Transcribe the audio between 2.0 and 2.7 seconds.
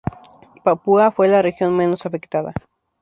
afectada.